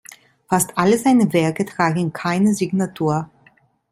[0.49, 3.29] Fast alle seine Werke tragen keine Signatur.